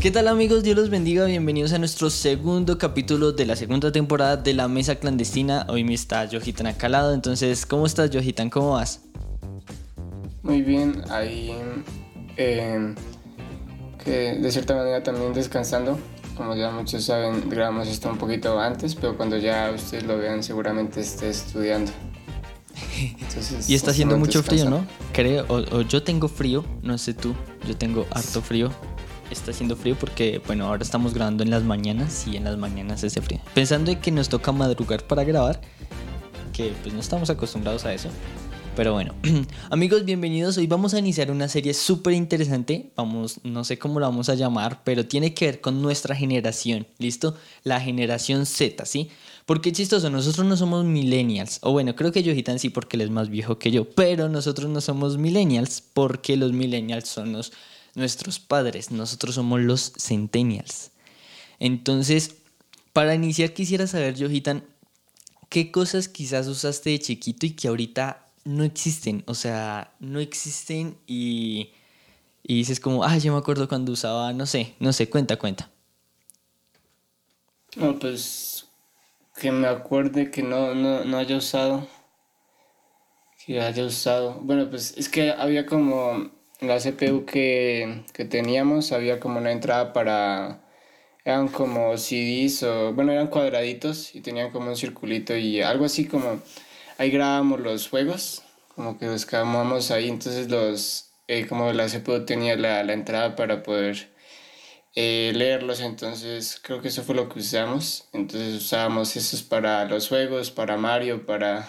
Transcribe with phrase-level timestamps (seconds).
[0.00, 0.62] ¿Qué tal amigos?
[0.62, 4.94] Dios los bendiga, bienvenidos a nuestro segundo capítulo de la segunda temporada de La Mesa
[4.94, 5.66] Clandestina.
[5.68, 8.48] Hoy me está Johitan acá al lado, entonces, ¿cómo estás Johitan?
[8.48, 9.02] ¿Cómo vas?
[10.42, 11.54] Muy bien, ahí
[12.38, 12.94] eh,
[14.02, 15.98] que de cierta manera también descansando.
[16.34, 20.42] Como ya muchos saben, grabamos esto un poquito antes, pero cuando ya ustedes lo vean
[20.42, 21.92] seguramente esté estudiando.
[23.68, 24.86] y está haciendo mucho frío, ¿no?
[25.12, 27.34] Creo, o yo tengo frío, no sé tú,
[27.68, 28.72] yo tengo harto frío
[29.30, 33.04] está haciendo frío porque, bueno, ahora estamos grabando en las mañanas y en las mañanas
[33.04, 33.40] hace frío.
[33.54, 35.60] Pensando en que nos toca madrugar para grabar,
[36.52, 38.08] que pues no estamos acostumbrados a eso.
[38.76, 39.14] Pero bueno,
[39.70, 40.56] amigos, bienvenidos.
[40.56, 42.92] Hoy vamos a iniciar una serie súper interesante.
[42.96, 46.86] Vamos, no sé cómo la vamos a llamar, pero tiene que ver con nuestra generación.
[46.98, 47.36] ¿Listo?
[47.64, 49.10] La generación Z, ¿sí?
[49.44, 51.58] Porque chistoso, nosotros no somos millennials.
[51.62, 53.90] O bueno, creo que Yojitan sí porque él es más viejo que yo.
[53.90, 57.52] Pero nosotros no somos millennials porque los millennials son los
[58.00, 60.90] nuestros padres, nosotros somos los centennials.
[61.60, 62.36] Entonces,
[62.92, 64.64] para iniciar quisiera saber, Johitan,
[65.48, 69.22] ¿qué cosas quizás usaste de chiquito y que ahorita no existen?
[69.26, 71.70] O sea, no existen y,
[72.42, 75.70] y dices como, ah, yo me acuerdo cuando usaba, no sé, no sé, cuenta, cuenta.
[77.76, 78.66] No, pues
[79.40, 81.86] que me acuerde que no, no, no haya usado.
[83.44, 84.40] Que haya usado.
[84.42, 90.60] Bueno, pues es que había como la CPU que, teníamos había como una entrada para
[91.24, 96.06] eran como CDs o bueno eran cuadraditos y tenían como un circulito y algo así
[96.06, 96.40] como
[96.98, 98.42] ahí grabamos los juegos
[98.74, 103.62] como que los grabamos ahí entonces los eh, como la CPU tenía la, entrada para
[103.62, 104.10] poder
[104.94, 110.08] eh, leerlos entonces creo que eso fue lo que usamos entonces usábamos esos para los
[110.08, 111.68] juegos para Mario para,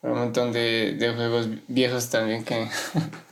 [0.00, 2.68] para un montón de, de juegos viejos también que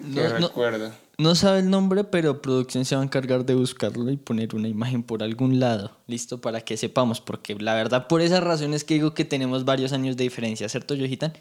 [0.00, 0.92] No, recuerdo.
[1.18, 4.68] No, sabe el nombre, pero producción se va a encargar de buscarlo y poner una
[4.68, 8.94] imagen por algún lado, listo, para que sepamos, porque la verdad por esas razones que
[8.94, 11.34] digo que tenemos varios años de diferencia, ¿cierto, Yojitan?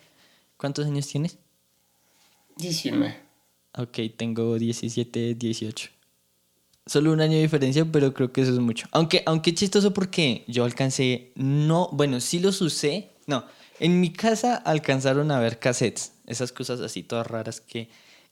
[0.58, 1.38] ¿Cuántos años tienes?
[2.58, 3.16] 19.
[3.78, 5.90] Ok, tengo 17, 18.
[6.86, 8.88] Solo un año de diferencia, pero creo que eso es mucho.
[8.92, 13.46] Aunque, aunque chistoso porque yo alcancé, no, bueno, sí los usé, no,
[13.80, 17.90] en mi casa alcanzaron a ver cassettes, esas cosas así todas raras que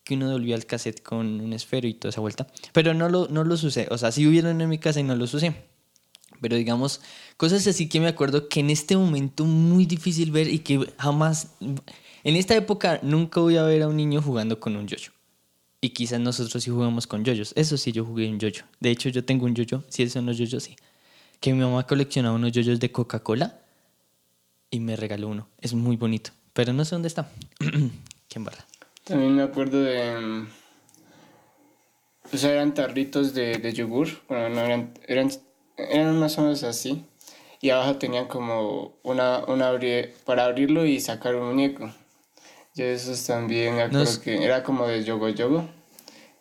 [0.08, 2.48] que uno devolvía el cassette con un esfero y toda esa vuelta.
[2.72, 3.88] Pero no, lo, no los usé.
[3.92, 5.54] O sea, sí hubieron en mi casa y no los usé.
[6.40, 7.02] Pero digamos,
[7.36, 11.50] cosas así que me acuerdo que en este momento muy difícil ver y que jamás...
[12.24, 15.12] En esta época nunca voy a ver a un niño jugando con un yoyo.
[15.82, 17.54] Y quizás nosotros sí jugamos con yoyos.
[17.56, 18.64] Eso sí, yo jugué un yoyo.
[18.80, 19.84] De hecho, yo tengo un yoyo.
[19.90, 20.76] Si esos son los yoyos, sí.
[21.40, 23.60] Que mi mamá coleccionaba unos yoyos de Coca-Cola
[24.72, 25.48] y me regaló uno.
[25.60, 26.32] Es muy bonito.
[26.54, 27.30] Pero no sé dónde está.
[28.30, 28.66] ¿Quién barra?
[29.08, 30.46] También me acuerdo de...
[32.30, 35.32] Pues eran tarritos de, de yogur, bueno, no eran, eran,
[35.78, 37.06] eran más o menos así.
[37.62, 39.72] Y abajo tenían como una, una
[40.26, 41.90] para abrirlo y sacar un muñeco.
[42.76, 45.68] Yo esos también me acuerdo que era como de yogo yogo.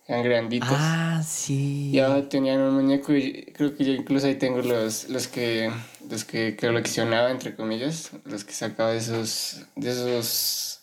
[0.09, 0.69] Eran granditos.
[0.71, 1.91] Ah, sí.
[1.93, 5.71] Y abajo tenían un muñeco y creo que yo incluso ahí tengo los, los que
[6.11, 10.83] los que coleccionaba entre comillas, los que sacaba de esos, de esos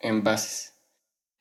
[0.00, 0.67] envases.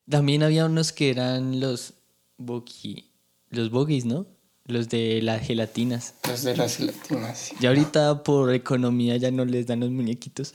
[0.10, 1.94] También había unos que eran los
[2.38, 4.28] los bogies, ¿no?
[4.66, 6.14] Los de las gelatinas.
[6.28, 7.52] Los de las gelatinas.
[7.60, 10.54] Y ahorita por economía ya no les dan los muñequitos.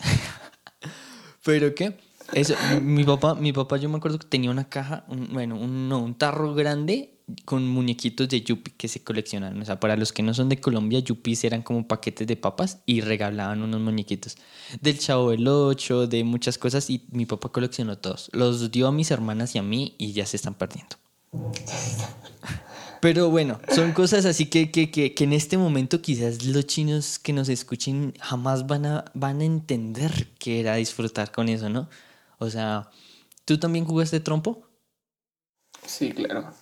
[1.44, 1.98] Pero qué?
[2.32, 5.98] Eso, mi papá, mi papá yo me acuerdo que tenía una caja, bueno, un, no,
[5.98, 7.11] un tarro grande
[7.44, 9.60] con muñequitos de Yupi que se coleccionaban.
[9.60, 12.78] O sea, para los que no son de Colombia, Yuppies eran como paquetes de papas
[12.86, 14.36] y regalaban unos muñequitos.
[14.80, 18.30] Del Chavo del 8, de muchas cosas y mi papá coleccionó todos.
[18.32, 20.96] Los dio a mis hermanas y a mí y ya se están perdiendo.
[23.00, 27.18] Pero bueno, son cosas así que, que, que, que, en este momento quizás los chinos
[27.18, 31.88] que nos escuchen jamás van a, van a entender qué era disfrutar con eso, ¿no?
[32.38, 32.90] O sea,
[33.44, 34.68] ¿tú también jugaste trompo?
[35.84, 36.54] Sí, claro.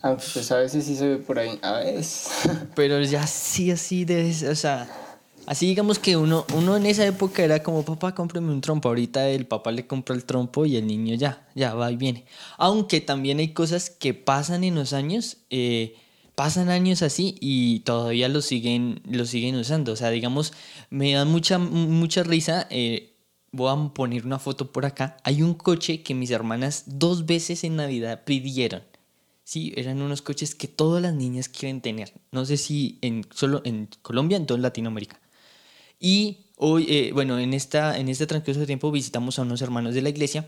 [0.00, 2.28] Pues a veces sí se ve por ahí, a veces.
[2.76, 4.88] Pero ya sí, así de, o sea,
[5.46, 8.88] así digamos que uno, uno en esa época era como, papá, cómprame un trompo.
[8.88, 12.26] Ahorita el papá le compra el trompo y el niño ya, ya va y viene.
[12.58, 15.96] Aunque también hay cosas que pasan en los años, eh,
[16.36, 19.92] pasan años así y todavía lo siguen, lo siguen usando.
[19.92, 20.52] O sea, digamos,
[20.90, 22.68] me da mucha, mucha risa.
[22.70, 23.16] Eh,
[23.50, 25.16] voy a poner una foto por acá.
[25.24, 28.82] Hay un coche que mis hermanas dos veces en Navidad pidieron.
[29.48, 32.12] Sí, eran unos coches que todas las niñas quieren tener.
[32.32, 35.22] No sé si en, solo en Colombia, en toda Latinoamérica.
[35.98, 40.02] Y hoy, eh, bueno, en, esta, en este transcurso tiempo visitamos a unos hermanos de
[40.02, 40.46] la iglesia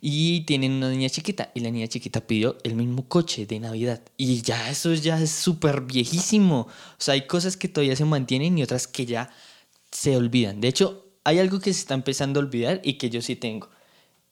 [0.00, 4.00] Y tienen una niña chiquita y la niña chiquita pidió el mismo coche de Navidad.
[4.16, 6.68] Y ya eso ya es súper viejísimo.
[6.68, 9.28] O sea, hay cosas que todavía se mantienen y otras que ya
[9.90, 10.60] se olvidan.
[10.60, 13.70] De hecho, hay algo que se está empezando a olvidar y que yo sí tengo.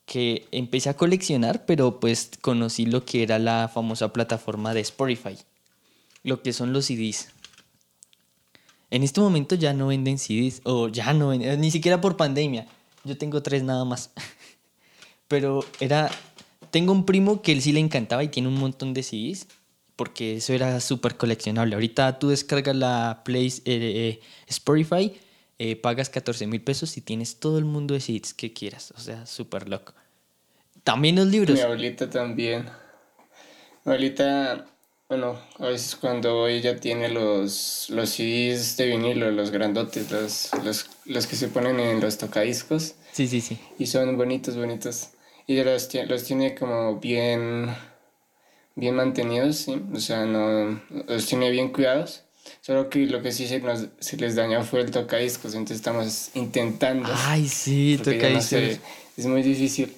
[0.06, 5.36] Que empecé a coleccionar, pero pues conocí lo que era la famosa plataforma de Spotify.
[6.22, 7.28] Lo que son los CDs.
[8.90, 12.66] En este momento ya no venden CDs, o ya no venden, ni siquiera por pandemia.
[13.04, 14.10] Yo tengo tres nada más.
[15.28, 16.10] Pero era,
[16.70, 19.48] tengo un primo que él sí le encantaba y tiene un montón de CDs,
[19.96, 21.74] porque eso era súper coleccionable.
[21.74, 25.12] Ahorita tú descargas la Play eh, eh, Spotify,
[25.58, 28.92] eh, pagas 14 mil pesos y tienes todo el mundo de CDs que quieras.
[28.96, 29.94] O sea, súper loco.
[30.82, 31.56] También los libros.
[31.56, 32.64] Mi abuelita también.
[33.84, 34.66] Mi abuelita
[35.08, 40.90] bueno, a veces cuando ella tiene los, los CDs de vinilo, los grandotes, los, los,
[41.04, 42.94] los que se ponen en los tocadiscos.
[43.12, 43.58] Sí, sí, sí.
[43.78, 45.10] Y son bonitos, bonitos.
[45.46, 47.68] Y los, los tiene como bien,
[48.74, 49.80] bien mantenidos, ¿sí?
[49.94, 52.23] O sea, no, los tiene bien cuidados.
[52.60, 56.30] Solo que lo que sí se, nos, se les dañó fue el tocadiscos, entonces estamos
[56.34, 57.08] intentando.
[57.12, 58.80] Ay, sí, tocadiscos.
[59.16, 59.94] es muy difícil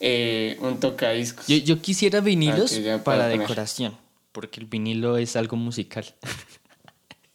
[0.00, 1.46] eh, un tocadiscos.
[1.46, 3.96] Yo, yo quisiera vinilos para, decoración,
[4.32, 6.06] porque el vinilo es algo musical.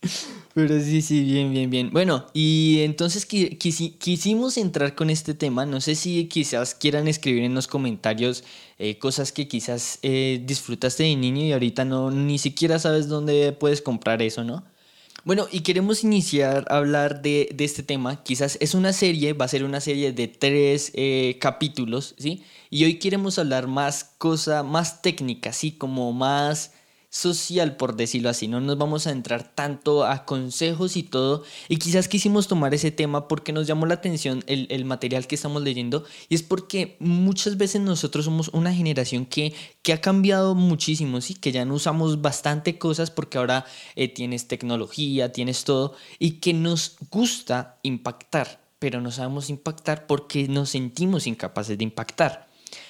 [0.55, 1.89] Pero sí, sí, bien, bien, bien.
[1.91, 5.65] Bueno, y entonces quisimos entrar con este tema.
[5.65, 8.45] No sé si quizás quieran escribir en los comentarios
[8.79, 13.51] eh, cosas que quizás eh, disfrutaste de niño y ahorita no ni siquiera sabes dónde
[13.51, 14.63] puedes comprar eso, ¿no?
[15.25, 18.23] Bueno, y queremos iniciar a hablar de, este tema.
[18.23, 22.43] Quizás es una serie, va a ser una serie de tres eh, capítulos, ¿sí?
[22.69, 25.73] Y hoy queremos hablar más cosa, más técnica, ¿sí?
[25.73, 26.71] Como más
[27.15, 28.49] social, por decirlo así.
[28.49, 31.43] No nos vamos a entrar tanto a consejos y todo.
[31.69, 35.61] Y quizás quisimos tomar ese tema porque nos llamó la atención el, material que estamos
[35.63, 36.03] leyendo.
[36.27, 41.35] Y es porque muchas veces nosotros somos una generación que, que ha cambiado muchísimo, ¿sí?
[41.35, 43.65] Que ya no usamos bastante cosas porque ahora
[43.95, 45.95] eh, tienes tecnología, tienes todo.
[46.19, 52.49] Y que nos gusta impactar, pero no sabemos impactar porque nos sentimos incapaces de impactar.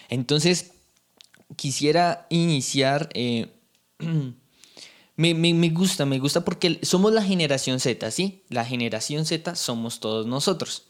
[0.10, 0.72] Entonces,
[1.56, 3.10] quisiera iniciar...
[3.14, 3.52] Eh,
[5.16, 8.44] me, gusta, me gusta porque somos la generación Z, ¿sí?
[8.50, 10.84] La generación Z somos todos nosotros.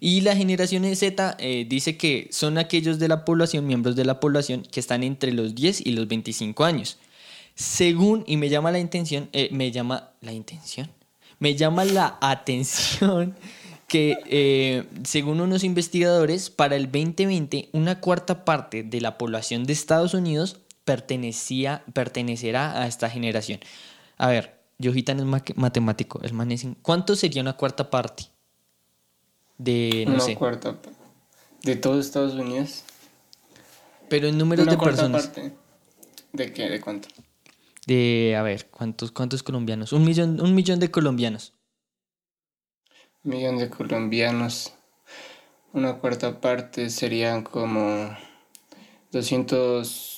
[0.00, 4.18] Y la generación Z eh, dice que son aquellos de la población, miembros de la
[4.18, 6.98] población, que están entre los 10 y los 25 años.
[7.54, 10.90] Según, y me llama la intención, eh, me llama la intención,
[11.38, 13.36] me llama la atención
[13.88, 19.72] que eh, según unos investigadores, para el 2020, una cuarta parte de la población de
[19.72, 20.60] Estados Unidos
[20.90, 23.60] pertenecía, pertenecerá a esta generación.
[24.18, 26.48] A ver, Yojitan es matemático, el man
[26.82, 28.24] ¿Cuánto sería una cuarta parte?
[29.56, 30.76] De, no una cuarta
[31.62, 32.82] de todos Estados Unidos.
[34.08, 35.28] Pero en números de personas.
[35.28, 35.52] Parte.
[36.32, 36.68] ¿De qué?
[36.68, 37.08] ¿De cuánto?
[37.86, 39.92] De, a ver, ¿cuántos, cuántos colombianos?
[39.92, 41.52] Un millón, un millón de colombianos.
[43.22, 44.72] Un millón de colombianos.
[45.72, 48.10] Una cuarta parte serían como
[49.12, 50.09] 200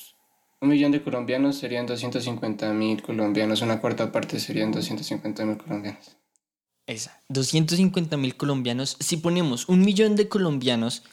[0.63, 6.15] un millón de colombianos serían 250 mil colombianos, una cuarta parte serían 250 mil colombianos.
[6.87, 8.95] Esa, 250 mil colombianos.
[9.01, 11.03] Si ponemos un millón de colombianos,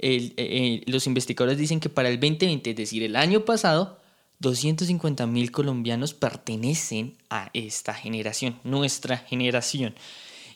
[0.00, 4.00] eh, eh, los investigadores dicen que para el 2020, es decir, el año pasado,
[4.40, 9.94] 250 mil colombianos pertenecen a esta generación, nuestra generación.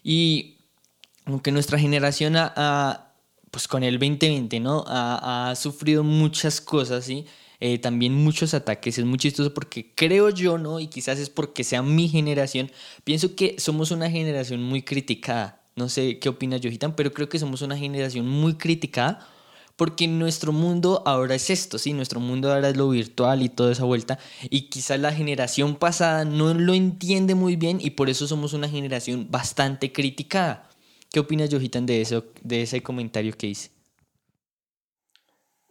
[0.03, 0.57] Y
[1.27, 3.13] aunque nuestra generación ha,
[3.53, 4.83] pues con el 2020, ¿no?
[4.89, 7.25] Ha, ha, sufrido muchas cosas, ¿sí?
[7.65, 8.99] Eh, también muchos ataques.
[8.99, 10.81] Es muy chistoso porque creo yo, ¿no?
[10.81, 12.73] Y quizás es porque sea mi generación,
[13.05, 15.63] pienso que somos una generación muy criticada.
[15.77, 19.29] No sé qué opina Johitan, pero creo que somos una generación muy criticada
[19.77, 21.93] porque nuestro mundo ahora es esto, ¿sí?
[21.93, 24.19] Nuestro mundo ahora es lo virtual y toda esa vuelta.
[24.51, 28.69] Y quizás la generación pasada no lo entiende muy bien y por eso somos una
[28.69, 30.69] generación bastante criticada.
[31.13, 33.71] ¿Qué opinas, Johitan, de eso, de ese comentario que hice?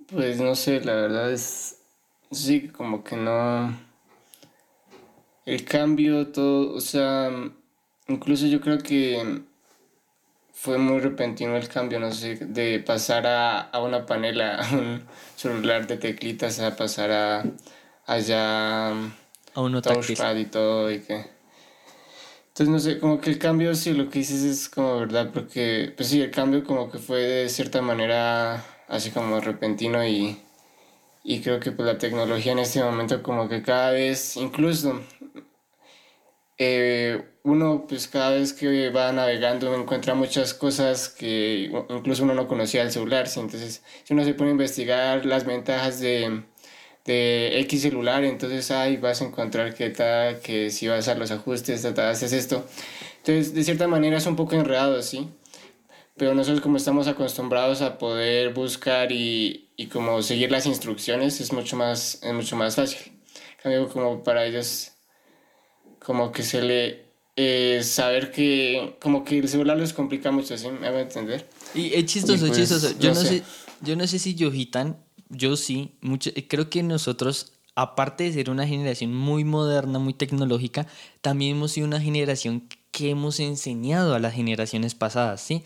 [0.08, 1.81] Pues no sé, la verdad es,
[2.32, 3.78] Sí, como que no.
[5.46, 7.30] El cambio, todo, o sea,
[8.08, 9.42] incluso yo creo que
[10.54, 15.04] fue muy repentino el cambio, no sé, de pasar a, una panela, a un
[15.36, 17.44] celular de teclitas, a pasar a
[18.06, 21.26] allá a un touchpad y todo, y que...
[22.50, 25.94] Entonces, no sé, como que el cambio, sí, lo que dices es como verdad, porque,
[25.96, 30.38] pues sí, el cambio como que fue de cierta manera así como repentino y
[31.24, 35.02] y creo que pues la tecnología en este momento como que cada vez, incluso
[36.58, 42.48] eh, uno pues cada vez que va navegando encuentra muchas cosas que incluso uno no
[42.48, 43.40] conocía del celular, ¿sí?
[43.40, 46.44] entonces si uno se pone a investigar las ventajas de,
[47.06, 51.32] de X celular, entonces ahí vas a encontrar que tal, que si vas a los
[51.32, 52.66] ajustes, tal, haces esto.
[53.18, 55.30] Entonces, de cierta manera es un poco enredado, ¿sí?
[56.22, 61.52] Pero nosotros como estamos acostumbrados a poder buscar y, y como seguir las instrucciones, es
[61.52, 63.20] mucho más, es mucho más fácil.
[63.64, 64.92] Cambio como para ellos,
[65.98, 67.06] como que se le...
[67.36, 70.68] Eh, saber que como que el celular les complica mucho, ¿sí?
[70.70, 71.50] ¿Me va a entender?
[71.74, 72.96] Y es chistoso, es pues, chistoso.
[73.00, 73.42] Yo no, sé.
[73.82, 78.68] yo no sé si Yojitan yo sí, mucho, creo que nosotros, aparte de ser una
[78.68, 80.86] generación muy moderna, muy tecnológica,
[81.22, 85.64] también hemos sido una generación que hemos enseñado a las generaciones pasadas, ¿sí?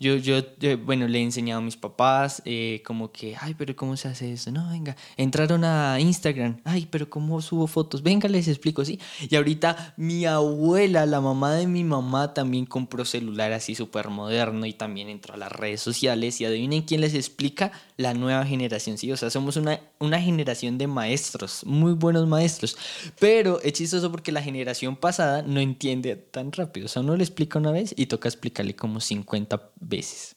[0.00, 0.40] Yo, yo,
[0.78, 4.32] bueno, le he enseñado a mis papás eh, como que, ay, pero ¿cómo se hace
[4.32, 4.50] eso?
[4.50, 8.02] No, venga, entraron a Instagram, ay, pero ¿cómo subo fotos?
[8.02, 8.98] Venga, les explico, ¿sí?
[9.28, 14.64] Y ahorita mi abuela, la mamá de mi mamá, también compró celular así súper moderno
[14.64, 18.96] y también entró a las redes sociales y adivinen quién les explica la nueva generación,
[18.96, 19.12] ¿sí?
[19.12, 22.78] O sea, somos una, una generación de maestros, muy buenos maestros,
[23.18, 27.22] pero es chistoso porque la generación pasada no entiende tan rápido, o sea, uno le
[27.22, 30.36] explica una vez y toca explicarle como 50 veces.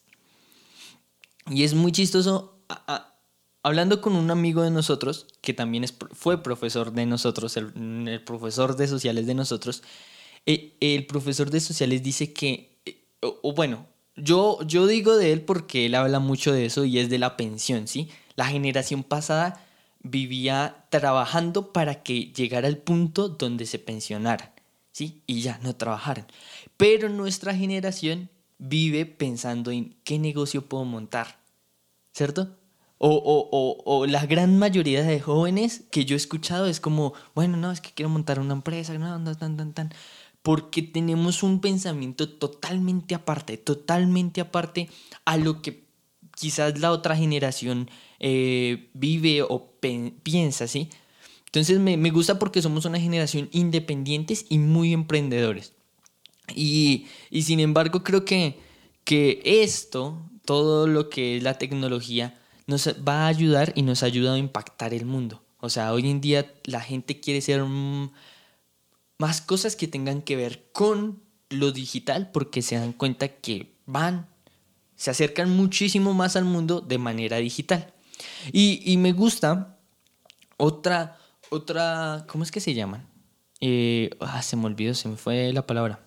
[1.49, 2.59] Y es muy chistoso.
[3.63, 8.75] hablando con un amigo de nosotros, que también es, fue profesor de nosotros, el, profesor
[8.75, 9.83] de sociales de nosotros,
[10.45, 15.41] eh, el profesor de sociales dice que, eh, o, bueno, yo, yo digo de él
[15.41, 18.09] porque él habla mucho de eso y es de la pensión, ¿sí?
[18.35, 19.65] La generación pasada
[20.01, 24.51] vivía trabajando para que llegara al punto donde se pensionaran,
[24.91, 25.23] ¿sí?
[25.25, 26.27] Y ya no trabajaran.
[26.77, 31.39] Pero nuestra generación vive pensando en qué negocio puedo montar,
[32.11, 32.57] ¿cierto?
[32.97, 37.13] O, o, o, o, la gran mayoría de jóvenes que yo he escuchado es como,
[37.35, 39.93] bueno, no, es que quiero montar una empresa, no, no, tan, tan, tan.
[40.41, 44.89] Porque tenemos un pensamiento totalmente aparte, totalmente aparte
[45.25, 45.83] a lo que
[46.35, 49.73] quizás la otra generación eh, vive o
[50.23, 50.89] piensa, ¿sí?
[51.47, 55.73] Entonces me, me gusta porque somos una generación independientes y muy emprendedores.
[56.55, 57.07] Y,
[57.41, 58.59] sin embargo creo que,
[59.03, 64.07] que esto, todo lo que es la tecnología, nos va a ayudar y nos ha
[64.07, 65.43] ayudado a impactar el mundo.
[65.59, 67.63] O sea, hoy en día la gente quiere ser
[69.17, 74.27] más cosas que tengan que ver con lo digital porque se dan cuenta que van,
[74.95, 77.93] se acercan muchísimo más al mundo de manera digital.
[78.51, 79.77] Y, me gusta
[80.57, 81.17] otra,
[81.49, 83.07] otra, ¿cómo es que se llaman?
[83.61, 86.03] Eh, ah, se me olvidó, se me fue la palabra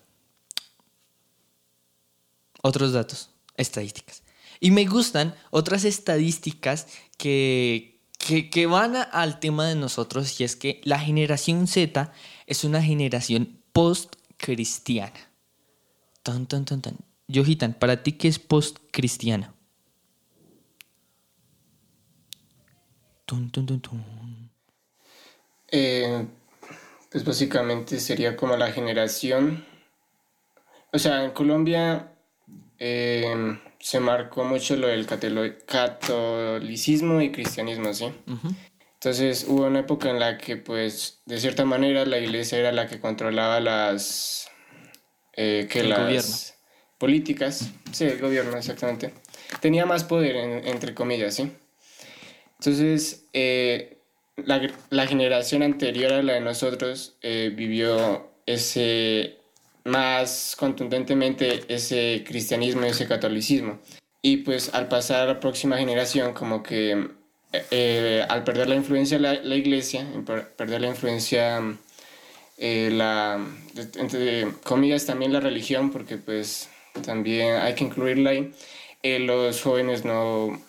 [2.61, 4.23] otros datos, estadísticas.
[4.59, 6.87] Y me gustan otras estadísticas
[7.17, 12.11] que, que, van al tema de nosotros y es que la generación Z
[12.47, 15.31] es una generación post-cristiana.
[16.23, 16.97] Tan, tan, tan, tan.
[17.27, 19.53] Yojitan, ¿para ti qué es post-cristiana?
[25.69, 26.25] Eh,
[27.11, 29.65] pues básicamente sería como la generación.
[30.93, 32.16] O sea, en Colombia
[32.79, 35.05] Em, se marcó mucho lo del
[35.65, 38.11] catolicismo y cristianismo, ¿sí?
[38.93, 42.87] Entonces hubo una época en la que, pues, de cierta manera la iglesia era la
[42.87, 44.49] que controlaba las...
[45.33, 46.55] Eh, que las
[46.97, 47.69] políticas.
[47.91, 49.13] Sí, el gobierno, exactamente.
[49.61, 51.51] Tenía más poder, entre comillas, ¿sí?
[52.59, 53.99] Entonces, eh,
[54.35, 59.36] la, la, generación anterior a la de nosotros eh, vivió ese
[59.87, 63.79] más contundentemente ese cristianismo y ese catolicismo.
[64.21, 67.09] Y pues al pasar a la próxima generación, como que
[67.71, 70.05] eh, al perder la influencia la, la iglesia,
[70.57, 71.61] perder la influencia,
[72.57, 73.39] eh, la,
[73.95, 76.69] entre comillas, también la religión, porque pues
[77.05, 78.51] también hay que incluirla ahí,
[79.03, 80.61] eh, los jóvenes no,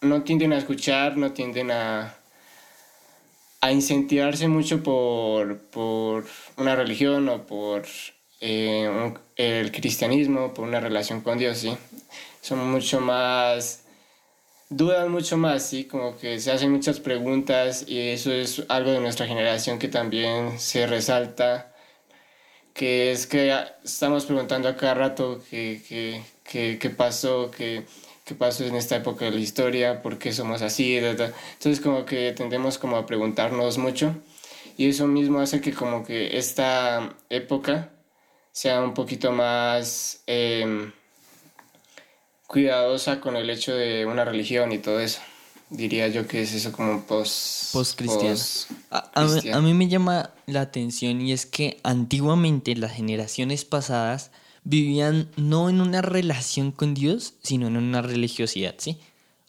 [0.00, 2.14] no tienden a escuchar, no tienden a,
[3.60, 7.86] a incentivarse mucho por, por una religión o por
[8.40, 11.76] eh, el cristianismo, por una relación con Dios, ¿sí?
[12.40, 13.84] Son mucho más,
[14.70, 15.84] dudan mucho más, ¿sí?
[15.84, 20.58] Como que se hacen muchas preguntas y eso es algo de nuestra generación que también
[20.58, 21.74] se resalta,
[22.74, 23.54] que es que
[23.84, 27.84] estamos preguntando a cada rato qué, qué, qué, qué pasó, qué,
[28.24, 32.32] qué pasó en esta época de la historia, por qué somos así, entonces como que
[32.32, 34.14] tendemos como a preguntarnos mucho
[34.76, 37.90] y eso mismo hace que como que esta época
[38.52, 40.92] sea un poquito más em,
[42.46, 45.20] cuidadosa con el hecho de una religión y todo eso.
[45.70, 47.72] diría yo que es eso como post...
[47.72, 48.38] Post-cristiano.
[48.90, 54.32] a, mí me llama la atención y es que antiguamente las generaciones pasadas
[54.64, 58.98] vivían no en una relación con Dios, sino en una religiosidad, ¿sí?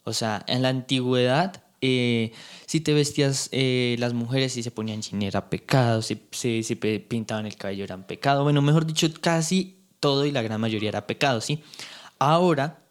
[0.04, 2.32] O sea, en la antigüedad, eh,
[2.66, 7.44] si te vestías, eh, las mujeres si se ponían jean era pecado, si se pintaban
[7.46, 11.40] el cabello eran pecado, bueno, mejor dicho, casi todo y la gran mayoría era pecado,
[11.40, 11.62] ¿sí?
[12.18, 12.82] Ahora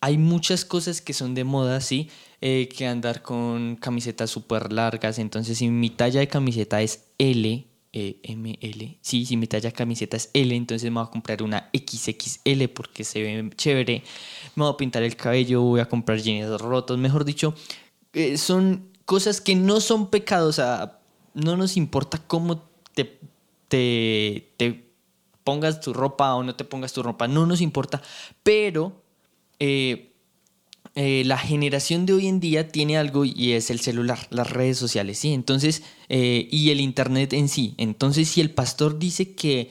[0.00, 2.10] hay muchas cosas que son de moda, ¿sí?
[2.40, 7.66] Eh, que andar con camisetas súper largas, entonces si mi talla de camiseta es L,
[7.92, 8.98] eh, ML.
[9.02, 13.04] Sí, si mi talla camiseta es L, entonces me voy a comprar una XXL porque
[13.04, 14.02] se ve chévere.
[14.56, 16.98] Me voy a pintar el cabello, voy a comprar jeans rotos.
[16.98, 17.54] Mejor dicho,
[18.12, 20.48] eh, son cosas que no son pecados.
[20.48, 21.00] O sea,
[21.34, 22.62] no nos importa cómo
[22.94, 23.20] te,
[23.68, 24.84] te,
[25.44, 27.28] pongas tu ropa o no te pongas tu ropa.
[27.28, 28.02] No nos importa.
[28.42, 29.02] Pero
[29.58, 30.12] eh,
[30.94, 34.78] eh, la generación de hoy en día tiene algo y es el celular, las redes
[34.78, 35.32] sociales, ¿sí?
[35.32, 37.74] Entonces, y el Internet en sí.
[37.78, 39.70] Entonces, si el pastor dice que,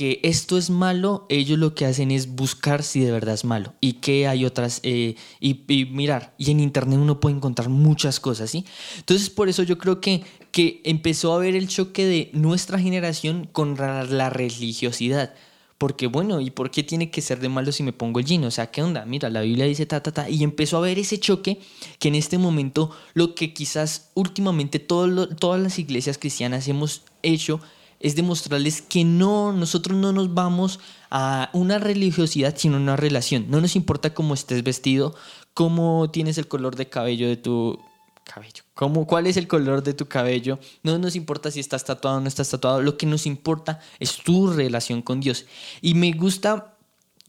[0.00, 3.74] que esto es malo, ellos lo que hacen es buscar si de verdad es malo
[3.82, 5.60] y que hay otras, eh, y,
[5.92, 8.64] mirar, y en Internet uno puede encontrar muchas cosas, ¿sí?
[8.96, 13.46] Entonces, por eso yo creo que, que empezó a haber el choque de nuestra generación
[13.52, 15.34] con la religiosidad.
[15.76, 18.44] Porque bueno, ¿y por qué tiene que ser de malo si me pongo el jean?
[18.44, 19.04] O sea, ¿qué onda?
[19.04, 20.30] Mira, la Biblia dice ta, ta, ta.
[20.30, 21.60] Y empezó a haber ese choque
[21.98, 27.60] que en este momento lo que quizás últimamente todas las iglesias cristianas hemos hecho
[28.00, 30.80] es demostrarles que no, nosotros no nos vamos
[31.10, 33.46] a una religiosidad, sino una relación.
[33.48, 35.14] No nos importa cómo estés vestido,
[35.54, 37.78] cómo tienes el color de cabello de tu
[38.24, 38.64] cabello.
[38.74, 40.58] ¿Cómo, ¿Cuál es el color de tu cabello?
[40.82, 42.80] No nos importa si estás tatuado o no estás tatuado.
[42.80, 45.46] Lo que nos importa es tu relación con Dios.
[45.82, 46.76] Y me gusta,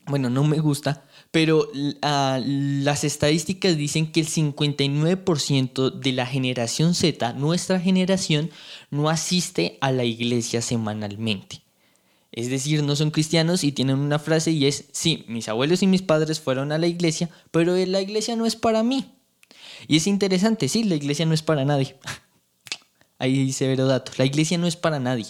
[0.05, 1.69] bueno, no me gusta, pero
[2.01, 8.51] ah, las estadísticas dicen que el 59% de la generación Z, nuestra generación,
[8.89, 11.61] no asiste a la iglesia semanalmente.
[12.33, 15.87] Es decir, no son cristianos y tienen una frase y es, sí, mis abuelos y
[15.87, 19.11] mis padres fueron a la iglesia, pero la iglesia no es para mí.
[19.87, 21.95] Y es interesante, sí, la iglesia no es para nadie.
[23.19, 24.11] Ahí severo dato.
[24.17, 25.27] La iglesia no es para nadie.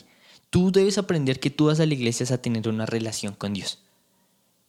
[0.50, 3.80] Tú debes aprender que tú vas a la iglesia a tener una relación con Dios.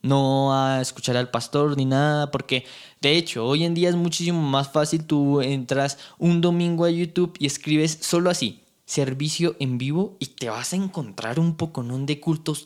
[0.02, 2.64] No a escuchar al pastor ni nada, porque
[3.00, 5.04] de hecho hoy en día es muchísimo más fácil.
[5.04, 10.48] Tú entras un domingo a YouTube y escribes solo así, servicio en vivo, y te
[10.48, 12.64] vas a encontrar un poco de cultos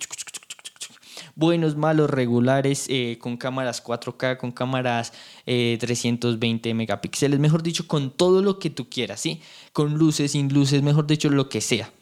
[1.37, 5.13] buenos, malos, regulares, eh, con cámaras 4K, con cámaras
[5.45, 9.41] 320 eh, megapíxeles, mejor dicho, con todo lo que tú quieras, ¿sí?
[9.73, 11.93] Con luces, sin luces, mejor dicho, lo que sea.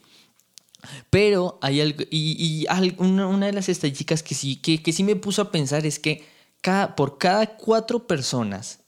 [1.11, 2.67] Pero hay algo, y,
[2.99, 6.25] una, de las estadísticas que sí, que, que sí me puso a pensar es que
[6.61, 8.81] cada, por cada cuatro personas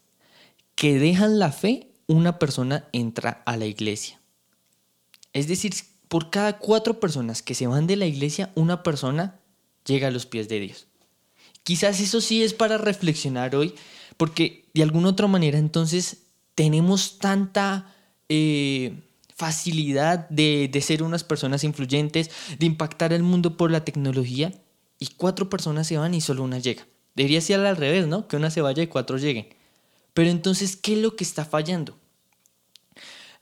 [0.75, 4.21] que dejan la fe, una persona entra a la iglesia.
[5.33, 5.75] Es decir,
[6.09, 9.41] por cada cuatro personas que se van de la iglesia, una persona
[9.85, 10.87] llega a los pies de Dios.
[11.63, 13.75] Quizás eso sí es para reflexionar hoy,
[14.17, 16.19] porque de alguna otra manera entonces
[16.55, 17.95] tenemos tanta
[18.29, 19.03] eh,
[19.37, 24.53] facilidad de, de ser unas personas influyentes, de impactar el mundo por la tecnología,
[24.99, 26.87] y cuatro personas se van y solo una llega.
[27.15, 28.29] Debería ser al revés, ¿no?
[28.29, 29.49] Que una se vaya y cuatro lleguen.
[30.15, 31.97] Pero entonces, ¿qué es lo que está fallando?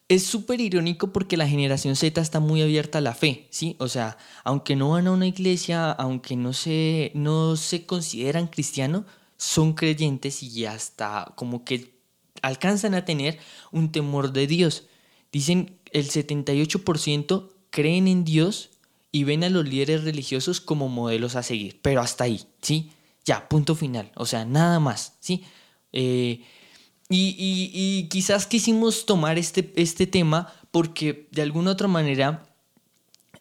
[0.09, 3.77] es súper irónico porque la generación Z está muy abierta a la fe, ¿sí?
[3.79, 9.05] O sea, aunque no van a una iglesia, aunque no se, no se consideran cristianos,
[9.37, 11.95] son creyentes y hasta como que
[12.43, 13.39] alcanzan a tener
[13.73, 14.87] un temor de Dios.
[15.33, 18.71] Dicen el 78% creen en Dios
[19.11, 22.91] y ven a los líderes religiosos como modelos a seguir, pero hasta ahí, ¿sí?
[23.25, 25.45] Ya, punto final, o sea, nada más, ¿sí?
[25.93, 26.43] Eh,
[27.09, 32.45] y, quizás quisimos tomar este, este tema porque de alguna otra manera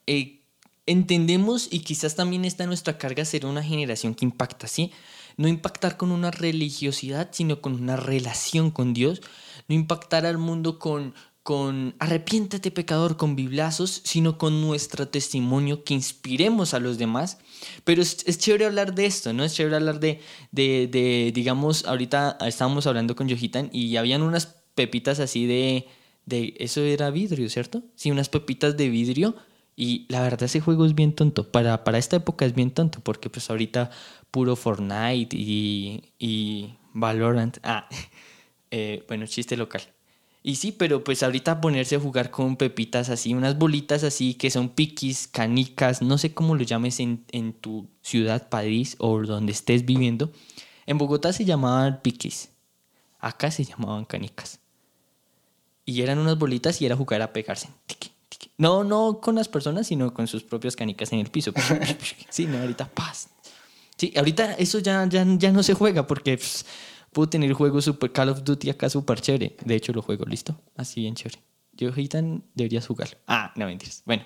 [0.05, 0.41] eh,
[0.85, 4.91] entendemos y quizás también está nuestra carga ser una generación que impacta, ¿sí?
[5.37, 9.21] No impactar con una religiosidad, sino con una relación con Dios.
[9.67, 15.93] No impactar al mundo con, con arrepiéntate pecador con biblazos, sino con nuestro testimonio que
[15.93, 17.37] inspiremos a los demás.
[17.83, 19.43] Pero es, chévere hablar de esto, ¿no?
[19.43, 24.55] Es chévere hablar de, de, de, digamos, ahorita estábamos hablando con Yojitan y habían unas
[24.73, 25.87] pepitas así de,
[26.25, 27.83] de, eso era vidrio, ¿cierto?
[27.95, 29.35] Sí, unas pepitas de vidrio
[29.75, 31.51] y la verdad ese juego es bien tonto.
[31.51, 33.91] Para, para esta época es bien tonto porque pues ahorita
[34.31, 37.57] puro Fortnite y, y Valorant.
[37.63, 37.89] Ah,
[38.71, 39.92] eh, bueno, chiste local.
[40.45, 44.51] Y sí, pero pues ahorita ponerse a jugar con pepitas así, unas bolitas así que
[44.51, 49.53] son piquis, canicas, no sé cómo lo llames en, en tu ciudad, país o donde
[49.53, 50.33] estés viviendo.
[50.85, 52.49] En Bogotá se llamaban piquis,
[53.19, 54.59] acá se llamaban canicas.
[55.85, 57.69] Y eran unas bolitas y era jugar a pegarse.
[58.57, 61.53] No, no con las personas, sino con sus propias canicas en el piso.
[62.29, 63.29] sí, no, ahorita paz.
[63.97, 66.65] Sí, ahorita eso ya, ya, ya no se juega porque pues,
[67.13, 69.55] puedo tener juegos super Call of Duty acá súper chévere.
[69.63, 70.59] De hecho, lo juego, ¿listo?
[70.75, 71.39] Así bien chévere.
[71.73, 73.17] Yo, Gitan, deberías jugar.
[73.27, 74.03] Ah, no mentiras.
[74.05, 74.23] Bueno,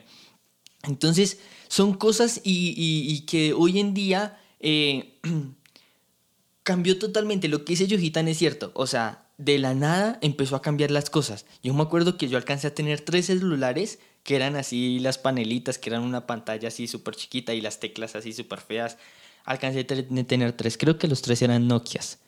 [0.83, 5.19] entonces son cosas y, y, que hoy en día eh,
[6.63, 7.47] cambió totalmente.
[7.47, 8.71] Lo que dice Yojitan es cierto.
[8.73, 11.45] O sea, de la nada empezó a cambiar las cosas.
[11.63, 15.77] Yo me acuerdo que yo alcancé a tener tres celulares que eran así las panelitas,
[15.77, 18.97] que eran una pantalla así súper chiquita y las teclas así súper feas.
[19.45, 20.77] Alcancé a tener tres.
[20.77, 22.19] Creo que los tres eran Nokias.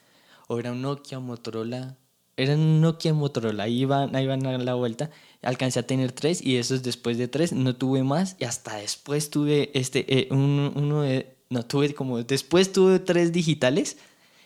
[0.52, 1.96] O era un Nokia, Motorola.
[2.36, 3.66] Eran un Nokia, Motorola.
[3.66, 5.12] Ahí iban, ahí iban a la vuelta.
[5.44, 8.36] Alcancé a tener tres y esos después de tres no tuve más.
[8.40, 13.98] Y hasta después tuve este, eh, uno de, no tuve como, después tuve tres digitales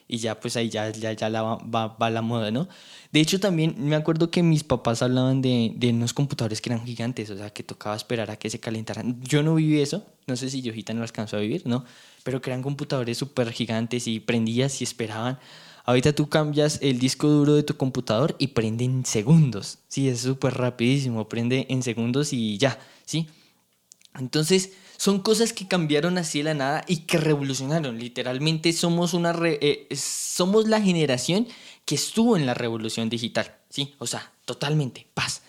[0.10, 2.68] y ya pues ahí ya, ya, ya la va, va, la moda, ¿no?
[3.12, 6.86] De hecho también me acuerdo que mis papás hablaban de, de, unos computadores que eran
[6.86, 9.22] gigantes, o sea, que tocaba esperar a que se calentaran.
[9.24, 11.86] Yo no viví eso, no sé si Yojita no alcanzó a vivir, ¿no?
[12.24, 15.40] Pero que eran computadores súper gigantes y prendías y esperaban.
[15.86, 20.22] Ahorita tú cambias el disco duro de tu computador y prende en segundos, sí, es
[20.22, 23.28] súper rapidísimo, prende en segundos y ya, ¿sí?
[24.18, 27.98] Entonces son cosas que cambiaron así de la nada y que revolucionaron.
[28.00, 31.48] Literalmente somos, una eh, somos la generación
[31.86, 33.58] que estuvo en la revolución digital.
[33.70, 35.42] Sí, o sea, totalmente, paz.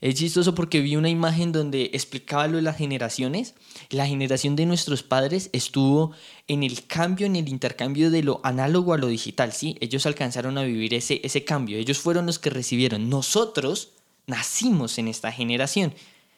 [0.00, 3.54] Es chistoso porque vi una imagen donde explicaba lo de las generaciones.
[3.90, 6.12] La generación de nuestros padres estuvo
[6.48, 9.76] en el cambio, en el intercambio de lo análogo a lo digital, ¿sí?
[9.80, 11.76] Ellos alcanzaron a vivir ese, ese cambio.
[11.76, 13.10] Ellos fueron los que recibieron.
[13.10, 13.90] Nosotros
[14.26, 15.92] nacimos en esta generación.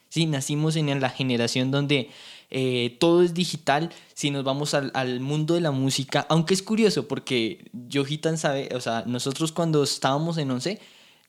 [0.08, 2.10] Sí, nacimos en la generación donde
[2.50, 3.90] eh, todo es digital.
[4.12, 8.70] Si nos vamos al, al, mundo de la música, aunque es curioso porque Yohitan sabe,
[8.74, 10.80] o sea, nosotros cuando estábamos en once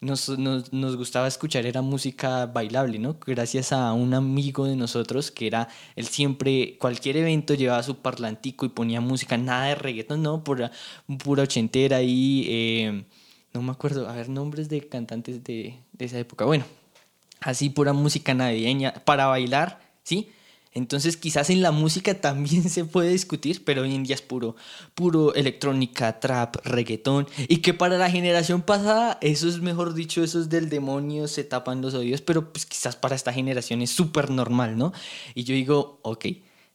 [0.04, 3.18] nos, nos, gustaba escuchar era música bailable, ¿no?
[3.26, 8.66] Gracias a un amigo de nosotros que era, él siempre, cualquier evento llevaba su parlantico
[8.66, 10.72] y ponía música, nada de reggaeton, no, pura,
[11.24, 13.06] pura ochentera y eh,
[13.54, 16.46] no me acuerdo, a ver, nombres de cantantes de, de esa época.
[16.46, 16.66] Bueno,
[17.40, 20.30] así pura música navideña para bailar, ¿sí?
[20.74, 24.56] Entonces quizás en la música también se puede discutir, pero hoy en día es puro,
[24.96, 27.28] puro electrónica, trap, reggaetón.
[27.48, 31.44] Y que para la generación pasada, eso es mejor dicho, eso es del demonio, se
[31.44, 34.94] tapan los oídos, pero pues quizás para esta generación es súper normal, ¿no?
[35.36, 36.26] Y yo digo, ok,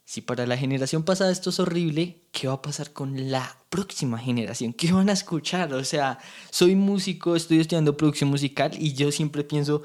[0.09, 4.17] si para la generación pasada esto es horrible, ¿qué va a pasar con la próxima
[4.17, 4.73] generación?
[4.73, 5.71] ¿Qué van a escuchar?
[5.73, 6.17] O sea,
[6.49, 9.83] soy músico, estoy estudiando producción musical y yo siempre pienso,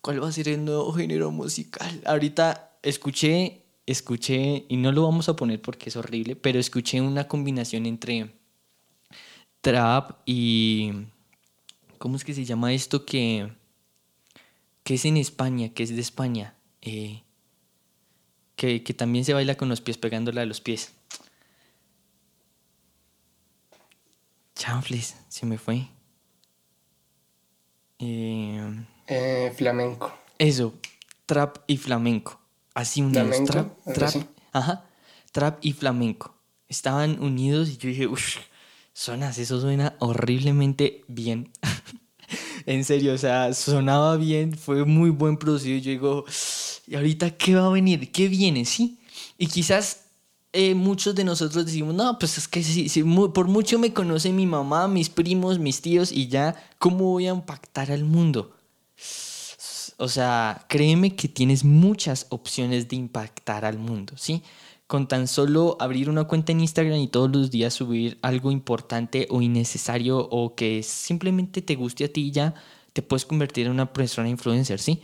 [0.00, 2.00] ¿cuál va a ser el nuevo género musical?
[2.06, 7.28] Ahorita escuché, escuché, y no lo vamos a poner porque es horrible, pero escuché una
[7.28, 8.34] combinación entre
[9.60, 10.92] trap y...
[11.98, 13.52] ¿Cómo es que se llama esto que,
[14.84, 16.54] que es en España, que es de España?
[16.80, 17.24] Eh,
[18.56, 20.94] que, que, también se baila con los pies, pegándola a los pies.
[24.54, 25.88] Chanfles, se me fue.
[27.98, 30.10] Eh, eh, flamenco.
[30.38, 30.72] Eso,
[31.26, 32.39] trap y flamenco
[32.80, 33.44] así unidos.
[33.44, 34.14] Trap, trap,
[34.52, 34.84] ajá,
[35.32, 36.34] trap y flamenco.
[36.68, 38.36] Estaban unidos y yo dije, uff,
[38.92, 41.52] sonas, eso suena horriblemente bien.
[42.66, 45.76] en serio, o sea, sonaba bien, fue muy buen producido.
[45.76, 46.24] Y yo digo,
[46.86, 48.12] ¿y ahorita qué va a venir?
[48.12, 48.64] ¿Qué viene?
[48.64, 48.98] Sí.
[49.38, 50.04] Y quizás
[50.52, 54.32] eh, muchos de nosotros decimos, no, pues es que si, si, por mucho me conoce
[54.32, 58.52] mi mamá, mis primos, mis tíos y ya, ¿cómo voy a impactar al mundo?
[60.00, 64.42] O sea, créeme que tienes muchas opciones de impactar al mundo, ¿sí?
[64.86, 69.26] Con tan solo abrir una cuenta en Instagram y todos los días subir algo importante
[69.28, 72.54] o innecesario o que simplemente te guste a ti ya,
[72.94, 75.02] te puedes convertir en una persona influencer, ¿sí?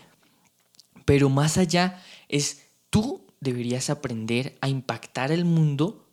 [1.05, 6.06] Pero más allá es tú deberías aprender a impactar el mundo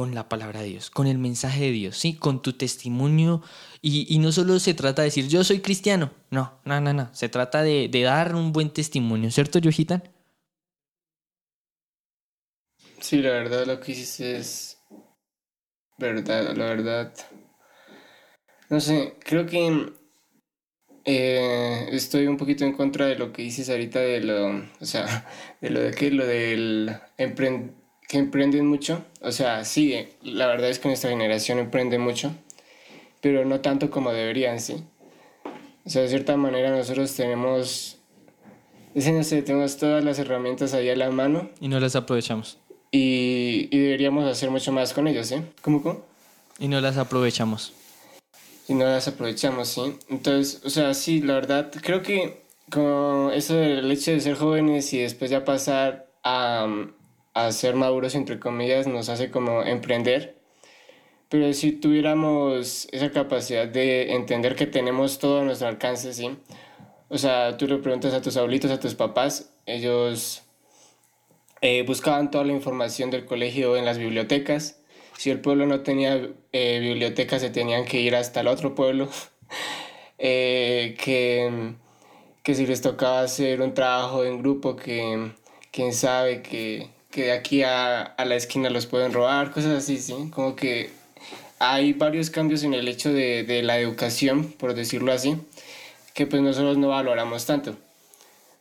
[0.00, 2.14] con la palabra de Dios, con el mensaje de Dios, ¿sí?
[2.14, 3.42] Con tu testimonio.
[3.82, 6.10] Y, no solo se trata de decir, yo soy cristiano.
[6.30, 7.10] No, no, no, no.
[7.12, 10.02] Se trata de, dar un buen testimonio, ¿cierto, Yojitan?
[12.98, 14.78] Sí, la verdad lo que dices es
[15.98, 17.12] verdad, la verdad.
[18.70, 19.92] No sé, creo que
[21.04, 25.28] eh, estoy un poquito en contra de lo que dices ahorita de lo, o sea,
[25.60, 27.79] de lo de que lo del emprendimiento
[28.10, 29.04] que emprenden mucho.
[29.22, 29.94] O sea, sí,
[30.24, 32.32] la verdad es que nuestra generación emprende mucho,
[33.20, 34.82] pero no tanto como deberían, sí.
[35.86, 37.98] O sea, de cierta manera nosotros tenemos,
[38.96, 41.50] no sé, tenemos todas las herramientas ahí a la mano.
[41.60, 42.58] Y no las aprovechamos.
[42.90, 45.36] Y, y deberíamos hacer mucho más con ellas, ¿sí?
[45.62, 46.02] ¿Cómo, cómo?
[46.58, 47.72] Y no las aprovechamos.
[48.66, 49.82] y no las aprovechamos, ¿sí?
[50.08, 52.42] Entonces, o sea, sí, la verdad, creo que
[52.72, 56.66] como eso del hecho de ser jóvenes y después ya pasar a,
[57.34, 60.36] a ser maduros, entre comillas, nos hace como emprender.
[61.28, 66.36] Pero si tuviéramos esa capacidad de entender que tenemos todo a nuestro alcance, ¿sí?
[67.08, 70.42] O sea, tú le preguntas a tus abuelitos, a tus papás, ellos
[71.60, 74.80] eh, buscaban toda la información del colegio en las bibliotecas.
[75.18, 79.08] Si el pueblo no tenía eh, biblioteca, se tenían que ir hasta el otro pueblo.
[80.22, 81.72] Eh, que,
[82.42, 85.32] que si les tocaba hacer un trabajo en grupo, que
[85.70, 89.98] quién sabe que, que de aquí a, a, la esquina los pueden robar, cosas así,
[89.98, 90.14] ¿sí?
[90.30, 90.90] Como que
[91.58, 95.36] hay varios cambios en el hecho de, de la educación, por decirlo así,
[96.14, 97.76] que pues nosotros no valoramos tanto.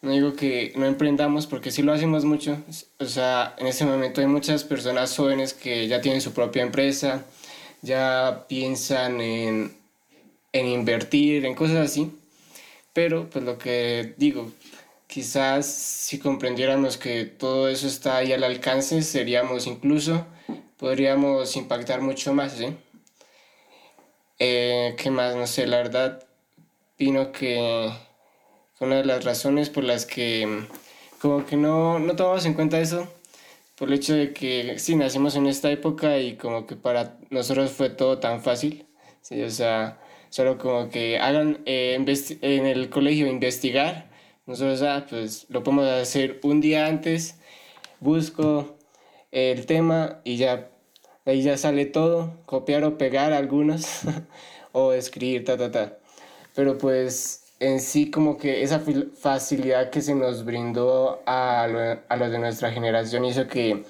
[0.01, 2.57] No digo que no emprendamos porque sí lo hacemos mucho.
[2.99, 7.25] O sea, en este momento hay muchas personas jóvenes que ya tienen su propia empresa,
[7.81, 9.73] ya piensan en,
[10.53, 12.12] en invertir, en cosas así.
[12.93, 14.51] Pero pues lo que digo,
[15.10, 20.28] quizás si comprendiéramos que todo eso está ahí al alcance, seríamos incluso,
[20.78, 22.67] podríamos impactar mucho más, ¿sí?
[24.38, 25.36] Eh, ¿Qué más?
[25.36, 26.24] No sé, la verdad,
[26.93, 27.91] opino que
[28.80, 30.67] una de las razones por las que
[31.19, 33.12] como que no, no tomamos en cuenta eso,
[33.76, 37.72] por el hecho de que sí, nacimos en esta época y como que para nosotros
[37.72, 38.86] fue todo tan fácil,
[39.22, 39.41] ¿sí?
[39.41, 41.98] o sea, solo como que hagan eh,
[42.41, 44.09] en el colegio investigar,
[44.49, 47.35] nosotros ah, pues lo podemos hacer un día antes,
[47.99, 48.77] busco
[49.31, 50.71] el tema y ya,
[51.27, 53.99] ahí ya sale todo, copiar o pegar algunos
[54.71, 55.99] o escribir, ta, ta, ta.
[56.55, 58.81] Pero pues en sí como que esa
[59.21, 63.83] facilidad que se nos brindó a, a los de nuestra generación hizo que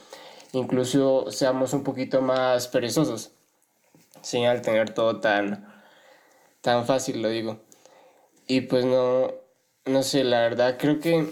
[0.51, 3.31] incluso seamos un poquito más perezosos,
[4.21, 5.73] sin al tener todo tan,
[6.59, 7.61] tan fácil, lo digo.
[8.45, 9.38] Y pues no,
[9.89, 11.25] no sé, la verdad creo que,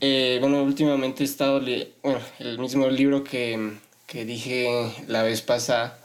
[0.00, 1.60] eh, bueno, últimamente he estado,
[2.02, 3.72] bueno, el mismo libro que,
[4.06, 5.98] que dije la vez pasada,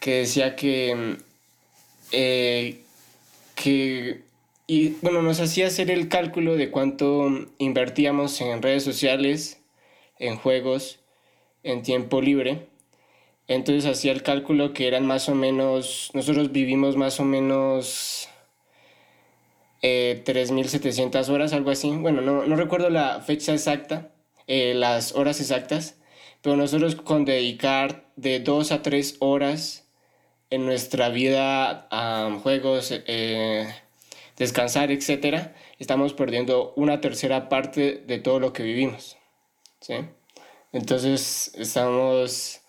[0.00, 1.16] que decía que,
[2.12, 2.80] eh,
[3.54, 4.22] que
[4.70, 9.62] y bueno, nos hacía hacer el cálculo de cuánto invertíamos en redes sociales,
[10.18, 11.00] en juegos,
[11.62, 12.68] en tiempo libre.
[13.46, 18.27] Entonces hacía el cálculo que eran más o menos, nosotros vivimos más o menos
[19.82, 21.90] eh, 3.700 horas, algo así.
[21.90, 24.10] Bueno, no, no, recuerdo la fecha exacta,
[24.46, 25.96] eh, las horas exactas,
[26.42, 29.88] pero nosotros con dedicar de 2 a 3 horas
[30.50, 33.68] en nuestra vida a juegos, eh,
[34.36, 39.16] descansar, etcétera, estamos perdiendo una tercera parte de todo lo que vivimos.
[39.80, 39.94] ¿sí?
[40.72, 42.60] Entonces estamos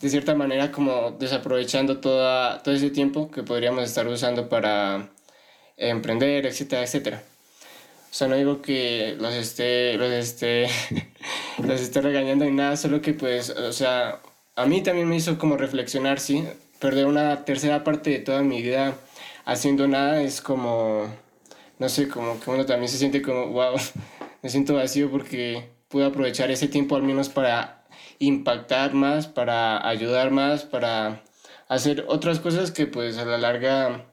[0.00, 5.10] de cierta manera como desaprovechando toda, todo ese tiempo que podríamos estar usando para
[5.76, 7.22] emprender, etcétera, etcétera.
[8.10, 10.68] O sea, no digo que los esté, los esté,
[11.62, 14.20] los esté regañando ni nada, solo que pues, o sea,
[14.54, 16.44] a mí también me hizo como reflexionar, sí,
[16.78, 18.96] perder una tercera parte de toda mi vida
[19.44, 21.06] haciendo nada es como,
[21.78, 23.76] no sé, como que uno también se siente como, wow,
[24.42, 27.84] me siento vacío porque pude aprovechar ese tiempo al menos para
[28.18, 31.22] impactar más, para ayudar más, para
[31.68, 34.04] hacer otras cosas que pues a la larga,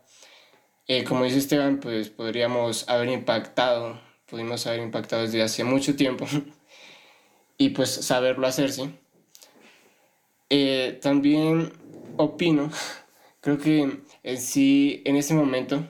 [0.88, 6.26] eh, como dice Esteban, pues podríamos haber impactado, pudimos haber impactado desde hace mucho tiempo
[7.58, 8.90] y pues saberlo hacer, ¿sí?
[10.50, 11.72] Eh, también
[12.18, 12.70] opino,
[13.42, 15.88] creo que en sí, en ese momento,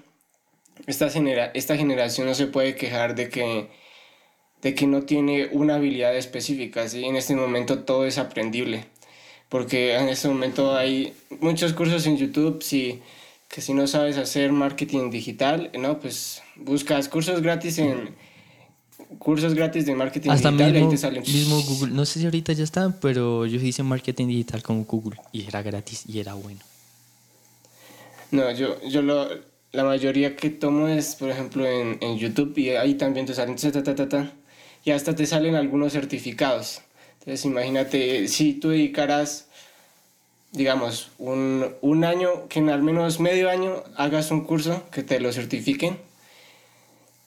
[0.85, 3.69] esta, genera esta generación no se puede quejar de que,
[4.61, 7.05] de que no tiene una habilidad específica, ¿sí?
[7.05, 8.85] En este momento todo es aprendible,
[9.49, 13.01] porque en este momento hay muchos cursos en YouTube, si,
[13.53, 15.99] que si no sabes hacer marketing digital, ¿no?
[15.99, 18.15] Pues buscas cursos gratis en
[19.19, 21.21] cursos gratis de marketing digital mismo, y ahí te salen.
[21.21, 21.93] mismo Google.
[21.93, 25.61] No sé si ahorita ya está, pero yo hice marketing digital con Google y era
[25.61, 26.61] gratis y era bueno.
[28.31, 29.29] No, yo, yo lo,
[29.71, 33.55] la mayoría que tomo es, por ejemplo, en, en YouTube y ahí también te salen
[33.55, 34.33] ta, ta, ta, ta,
[34.83, 36.81] y hasta te salen algunos certificados.
[37.19, 39.47] Entonces, imagínate, si tú dedicaras,
[40.53, 45.19] digamos, un, un año, que en al menos medio año hagas un curso que te
[45.19, 45.97] lo certifiquen,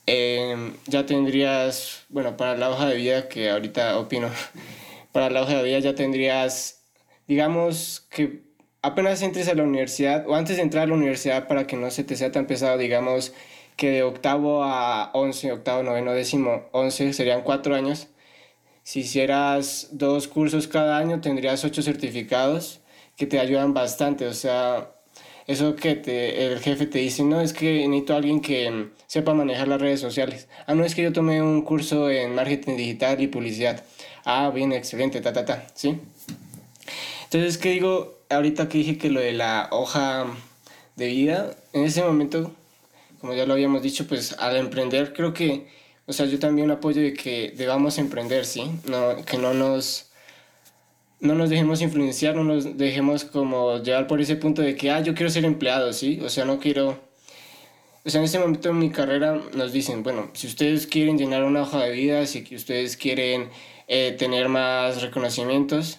[0.07, 4.31] em, ya tendrías, bueno, para la hoja de vida, que ahorita opino,
[5.13, 6.83] para la hoja de vida ya tendrías,
[7.27, 8.43] digamos, que
[8.81, 11.91] apenas entres a la universidad o antes de entrar a la universidad para que no
[11.91, 13.33] se te sea tan pesado, digamos
[13.77, 18.09] que de octavo a once, octavo, noveno, décimo, once serían cuatro años.
[18.85, 22.81] Si hicieras dos cursos cada año tendrías ocho certificados
[23.17, 24.27] que te ayudan bastante.
[24.27, 24.91] O sea,
[25.47, 29.69] eso que te, el jefe te dice, no, es que necesito alguien que sepa manejar
[29.69, 30.49] las redes sociales.
[30.67, 33.85] Ah, no, es que yo tomé un curso en marketing digital y publicidad.
[34.25, 36.01] Ah, bien, excelente, ta, ta, ta, ¿sí?
[37.25, 38.19] Entonces, ¿qué digo?
[38.29, 40.27] Ahorita que dije que lo de la hoja
[40.97, 42.53] de vida, en ese momento,
[43.21, 45.69] como ya lo habíamos dicho, pues al emprender creo que,
[46.07, 48.71] o sea, yo también apoyo de que debamos emprender, ¿sí?
[48.89, 50.06] No, que no nos
[51.21, 55.01] no nos dejemos influenciar, no nos dejemos como llevar por ese punto de que, ah,
[55.01, 56.21] yo quiero ser empleado, ¿sí?
[56.23, 56.99] O sea, no quiero...
[58.05, 61.43] O sea, en ese momento en mi carrera nos dicen, bueno, si ustedes quieren llenar
[61.43, 63.49] una hoja de vida, si ustedes quieren
[63.89, 65.99] eh, tener más reconocimientos,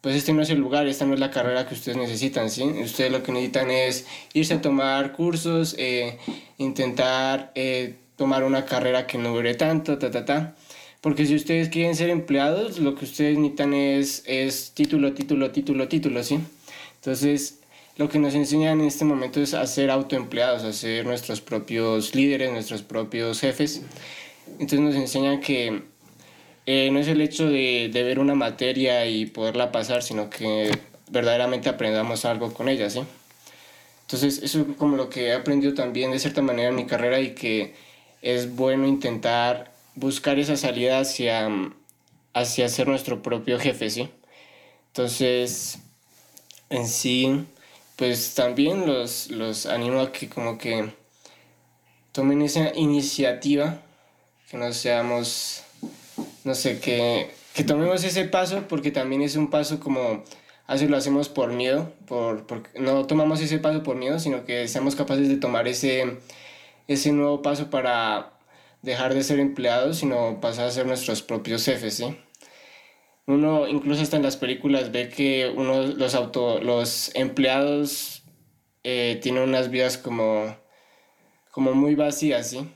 [0.00, 2.62] pues este no es el lugar, esta no es la carrera que ustedes necesitan, ¿sí?
[2.62, 6.18] Ustedes lo que necesitan es irse a tomar cursos, eh,
[6.58, 10.54] intentar eh, tomar una carrera que no dure tanto, ta, ta, ta.
[11.00, 15.88] Porque si ustedes quieren ser empleados, lo que ustedes necesitan es, es título, título, título,
[15.88, 16.40] título, ¿sí?
[16.96, 17.60] Entonces,
[17.96, 22.14] lo que nos enseñan en este momento es a ser autoempleados, a ser nuestros propios
[22.14, 23.82] líderes, nuestros propios jefes.
[24.58, 25.82] Entonces nos enseñan que
[26.66, 30.70] eh, no es el hecho de, de, ver una materia y poderla pasar, sino que
[31.10, 33.00] verdaderamente aprendamos algo con ella, ¿sí?
[34.02, 37.20] Entonces, eso es como lo que he aprendido también de cierta manera en mi carrera
[37.20, 37.74] y que
[38.22, 39.69] es bueno intentar
[40.00, 41.48] buscar esa salida hacia,
[42.34, 44.10] hacia ser nuestro propio jefe, ¿sí?
[44.88, 45.78] Entonces,
[46.70, 47.46] en sí,
[47.96, 50.90] pues también los, los animo a que como que
[52.12, 53.82] tomen esa iniciativa,
[54.50, 55.62] que no seamos,
[56.44, 60.24] no sé, que, que tomemos ese paso, porque también es un paso como,
[60.66, 64.66] a veces lo hacemos por miedo, por, no tomamos ese paso por miedo, sino que
[64.66, 66.18] seamos capaces de tomar ese,
[66.88, 68.32] ese nuevo paso para
[68.82, 72.16] dejar de ser empleados, sino pasar a ser nuestros propios jefes, ¿sí?
[73.26, 78.24] Uno incluso hasta en las películas ve que uno, los, auto, los empleados
[78.82, 80.56] eh, tienen unas vidas como,
[81.50, 82.68] como muy vacías, ¿sí?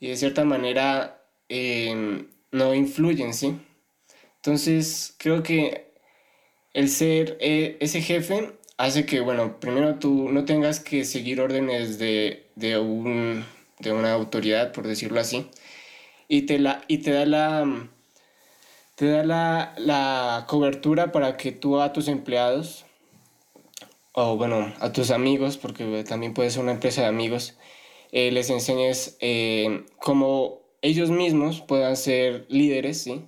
[0.00, 3.58] Y de cierta manera em, no influyen, ¿sí?
[4.36, 5.92] Entonces creo que
[6.74, 11.98] el ser eh, ese jefe hace que, bueno, primero tú no tengas que seguir órdenes
[11.98, 13.44] de, de un
[13.80, 15.46] de una autoridad, por decirlo así,
[16.28, 17.88] y te, la, y te da la
[18.96, 22.86] te da la, la cobertura para que tú a tus empleados
[24.18, 27.58] o bueno, a tus amigos, porque también puede ser una empresa de amigos,
[28.12, 33.26] eh, les enseñes eh, cómo ellos mismos puedan ser líderes, ¿sí?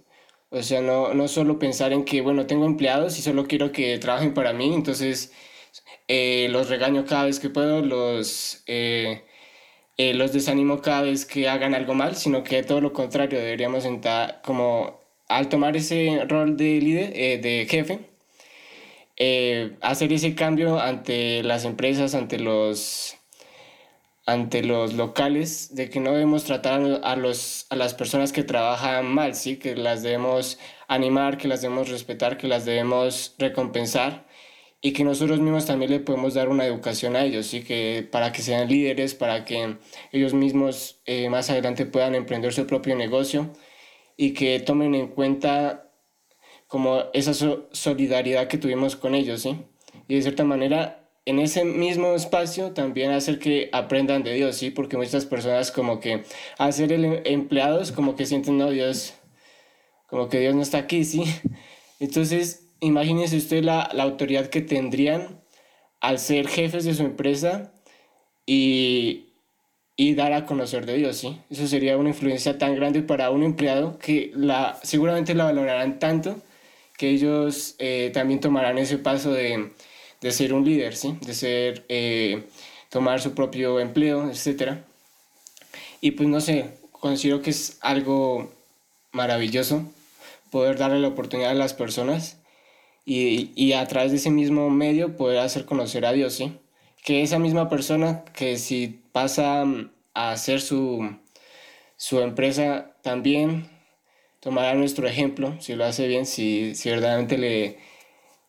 [0.51, 3.99] O sea, no, no solo pensar en que, bueno, tengo empleados y solo quiero que
[3.99, 5.33] trabajen para mí, entonces
[6.09, 9.25] eh, los regaño cada vez que puedo, los, eh,
[9.99, 14.41] los desanimo cada vez que hagan algo mal, sino que todo lo contrario, deberíamos entrar
[14.45, 18.01] como al tomar ese rol de líder, eh, de jefe,
[19.17, 23.17] eh, hacer ese cambio ante las empresas, ante los
[24.27, 29.07] ante los locales de que no debemos tratar a, los, a las personas que trabajan
[29.07, 29.57] mal, ¿sí?
[29.57, 34.27] que las debemos animar, que las debemos respetar, que las debemos recompensar
[34.81, 37.63] y que nosotros mismos también le podemos dar una educación a ellos, ¿sí?
[37.63, 39.77] que para que sean líderes, para que
[40.13, 43.51] ellos mismos eh, más adelante puedan emprender su propio negocio
[44.17, 45.91] y que tomen en cuenta
[46.69, 47.33] como esa
[47.73, 49.57] solidaridad que tuvimos con ellos, ¿sí?
[50.07, 54.71] Y de cierta manera, en ese mismo espacio también hacer que aprendan de Dios, ¿sí?
[54.71, 56.25] Porque muchas personas como que
[56.59, 56.93] al ser
[57.27, 59.15] empleados como que sienten, no, Dios,
[60.09, 61.25] como que Dios no está aquí, ¿sí?
[62.01, 65.41] Entonces, imagínese usted la, la, autoridad que tendrían
[66.01, 67.73] al ser jefes de su empresa
[68.47, 69.27] y,
[69.97, 71.39] y, dar a conocer de Dios, ¿sí?
[71.51, 76.41] Eso sería una influencia tan grande para un empleado que la, seguramente la valorarán tanto
[76.97, 79.71] que ellos eh, también tomarán ese paso de,
[80.21, 81.17] de, ser un líder, ¿sí?
[81.21, 82.45] De ser, eh,
[82.89, 84.79] tomar su propio empleo, etc.
[86.01, 88.53] Y pues no sé, considero que es algo
[89.13, 89.85] maravilloso
[90.51, 92.38] poder darle la oportunidad a las personas
[93.09, 96.59] y, a través de ese mismo medio poder hacer conocer a Dios, ¿sí?
[97.05, 101.17] Que esa misma persona que si pasa mm, a hacer su,
[101.97, 103.71] su empresa también
[104.41, 107.79] tomará nuestro ejemplo, si lo hace bien, si, si verdaderamente le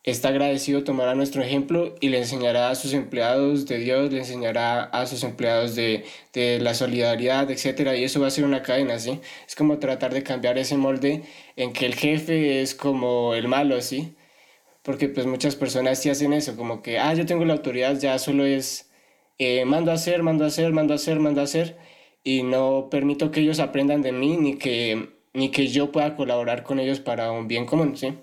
[0.04, 4.84] está agradecido, tomará nuestro ejemplo y le enseñará a sus empleados de Dios, le enseñará
[4.84, 6.04] a sus empleados de,
[6.34, 7.94] de la solidaridad, etc.
[7.98, 9.22] Y eso va a ser una cadena, ¿sí?
[9.48, 11.24] Es como tratar de cambiar ese molde
[11.56, 14.16] en que el jefe es como el malo, ¿sí?
[14.90, 18.18] Porque pues muchas personas sí hacen eso, como que, ah, yo tengo la autoridad, ya
[18.18, 18.90] solo es,
[19.38, 21.78] eh, mando a hacer, mando a hacer, mando a hacer, mando a hacer,
[22.24, 26.64] y no permito que ellos aprendan de mí, ni que, ni que yo pueda colaborar
[26.64, 28.16] con ellos para un bien común, ¿sí?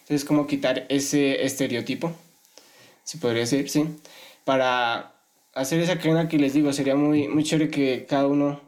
[0.00, 2.12] Entonces, como quitar ese estereotipo,
[3.04, 3.86] si podría decir, ¿sí?
[4.44, 5.14] para
[5.54, 8.60] hacer esa cadena que les digo, sería muy, muy chévere que cada uno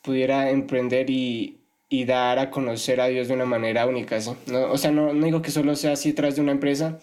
[0.00, 1.58] pudiera emprender y,
[1.96, 4.30] y dar a conocer a Dios de una manera única, ¿sí?
[4.46, 6.98] No, o sea, no, no, digo que solo sea así detrás de una empresa,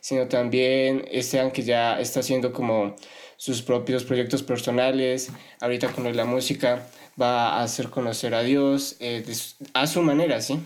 [0.00, 2.94] sino también sean que ya está haciendo como
[3.38, 5.30] sus propios proyectos personales,
[5.62, 6.86] ahorita con la música
[7.20, 9.24] va a hacer conocer a Dios eh,
[9.72, 10.58] a su manera, ¿sí?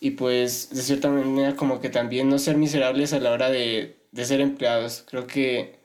[0.00, 3.98] Y pues de cierta manera como que también no ser miserables a la hora de,
[4.10, 5.04] de ser empleados.
[5.08, 5.78] Creo que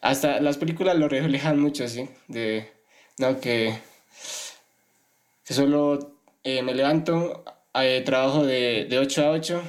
[0.00, 2.08] hasta las películas lo reflejan mucho, ¿sí?
[2.28, 2.70] De,
[3.18, 3.76] no, que,
[5.44, 6.17] que solo
[6.50, 7.44] eh, me levanto,
[7.74, 9.62] eh, trabajo de, de 8 a 8,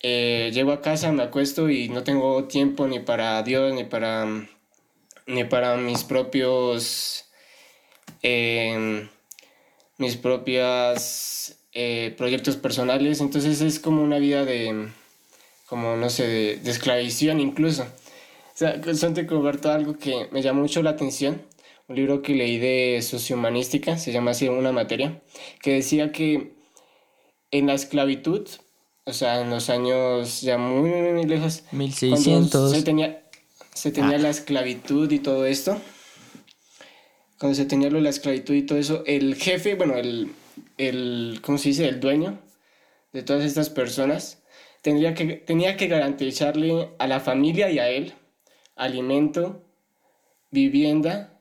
[0.00, 4.24] eh, llego a casa, me acuesto y no tengo tiempo ni para Dios, ni para,
[5.26, 7.26] ni para mis propios,
[8.22, 9.06] em,
[9.98, 11.58] mis propias
[12.16, 13.20] proyectos personales.
[13.20, 14.88] Entonces es como una vida de,
[15.66, 17.82] como no sé, de, de esclavización incluso.
[17.82, 19.26] O sea, son de
[19.70, 21.42] algo que me llamó mucho la atención
[21.88, 25.22] un libro que leí de sociohumanística, se llama así una materia,
[25.62, 26.56] que decía que
[27.50, 28.48] en la esclavitud,
[29.04, 32.72] o sea, en los años ya muy, muy, lejos, 1600.
[32.72, 33.24] Se tenía,
[33.72, 34.20] se tenía ah.
[34.20, 35.80] la esclavitud y todo esto,
[37.38, 40.32] cuando se tenía lo de la esclavitud y todo eso, el jefe, bueno, el,
[40.78, 41.88] el ¿cómo se dice?
[41.88, 42.40] El dueño
[43.12, 44.42] de todas estas personas,
[44.82, 48.14] tendría que, tenía que garantizarle a la familia y a él
[48.74, 49.62] alimento,
[50.50, 51.35] vivienda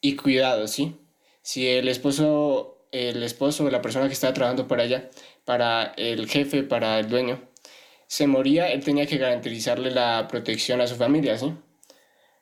[0.00, 0.96] y cuidado, ¿sí?
[1.42, 5.10] Si el esposo, el esposo la persona que estaba trabajando para allá,
[5.44, 7.40] para el jefe, para el dueño,
[8.06, 11.54] se moría, él tenía que garantizarle la protección a su familia, ¿sí?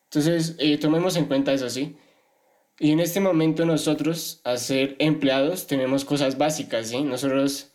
[0.05, 1.97] Entonces, eh, tomemos en cuenta eso, ¿sí?
[2.79, 7.01] Y en este momento nosotros, a ser empleados, tenemos cosas básicas, ¿sí?
[7.01, 7.71] Nosotros,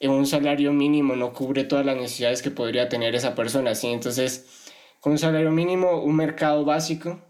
[0.00, 3.88] en un salario mínimo no cubre todas las necesidades que podría tener esa persona, ¿sí?
[3.88, 4.46] Entonces,
[5.00, 7.20] con un salario mínimo, un mercado básico,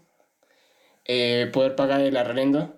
[1.05, 2.75] eh, poder pagar el arrendo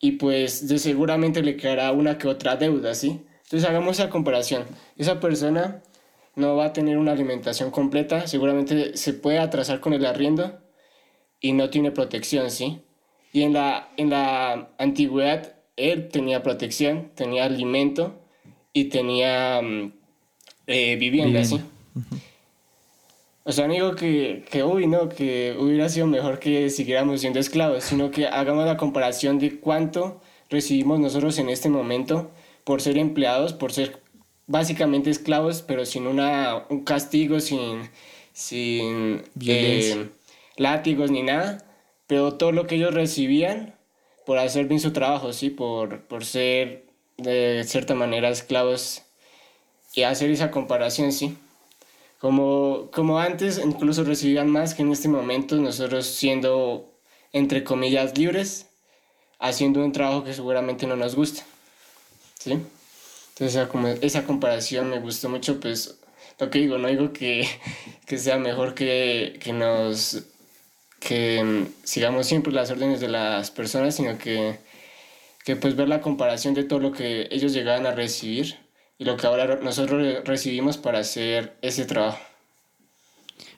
[0.00, 3.24] y pues de seguramente le quedará una que otra deuda, ¿sí?
[3.44, 4.64] Entonces hagamos esa comparación.
[4.96, 5.82] Esa persona
[6.36, 10.60] no va a tener una alimentación completa, seguramente se puede atrasar con el arriendo
[11.40, 12.82] y no tiene protección, ¿sí?
[13.32, 18.20] Y en la, en la antigüedad él tenía protección, tenía alimento
[18.72, 19.92] y tenía mm,
[20.66, 21.60] eh, vivienda, ¿sí?
[23.44, 27.38] O sea, no digo que, que, uy, no, que hubiera sido mejor que siguiéramos siendo
[27.38, 32.30] esclavos, sino que hagamos la comparación de cuánto recibimos nosotros en este momento
[32.64, 34.00] por ser empleados, por ser
[34.46, 37.90] básicamente esclavos, pero sin una, un castigo, sin,
[38.32, 40.08] sin eh,
[40.56, 41.64] látigos ni nada,
[42.06, 43.74] pero todo lo que ellos recibían
[44.24, 45.50] por hacer bien su trabajo, ¿sí?
[45.50, 46.84] Por, por ser
[47.18, 49.02] de cierta manera esclavos
[49.94, 51.36] y hacer esa comparación, sí.
[52.24, 56.90] Como, como antes, incluso recibían más que en este momento, nosotros siendo,
[57.34, 58.64] entre comillas, libres,
[59.38, 61.42] haciendo un trabajo que seguramente no nos gusta.
[62.38, 62.52] ¿Sí?
[62.52, 63.68] Entonces,
[64.00, 65.98] esa, comparación me gustó mucho, pues,
[66.38, 67.46] lo que digo, no digo que,
[68.06, 70.22] que sea mejor que, que nos
[71.00, 74.60] que mm, sigamos siempre las órdenes de las personas, sino que,
[75.44, 78.63] que pues ver la comparación de todo lo que ellos llegaban a recibir
[78.98, 82.18] y lo que ahora nosotros recibimos para hacer ese trabajo.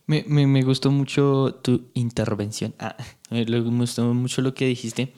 [0.06, 2.74] Me, me, me gustó mucho tu intervención.
[2.78, 2.96] Ah,
[3.30, 5.12] me gustó mucho lo que dijiste.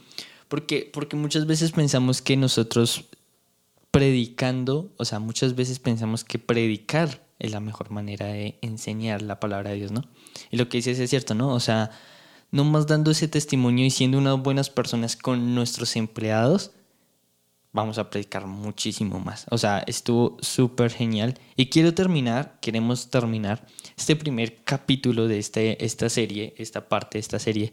[0.49, 3.05] Porque, porque muchas veces pensamos que nosotros
[3.91, 9.41] predicando, o sea, muchas veces pensamos que predicar es la mejor manera de enseñar la
[9.41, 10.05] palabra de Dios, ¿no?
[10.51, 11.51] Y lo que dices es cierto, ¿no?
[11.55, 11.91] O sea,
[12.51, 16.73] no más dando ese testimonio y siendo unas buenas personas con nuestros empleados,
[17.73, 19.47] vamos a predicar muchísimo más.
[19.51, 21.39] O sea, estuvo súper genial.
[21.57, 23.67] Y quiero terminar, queremos terminar
[23.97, 27.73] este primer capítulo de este, esta serie, esta parte de esta serie,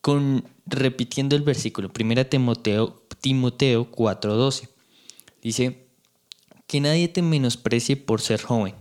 [0.00, 4.68] con repitiendo el versículo, 1 Timoteo, Timoteo 4:12.
[5.40, 5.86] Dice,
[6.66, 8.74] que nadie te menosprecie por ser joven,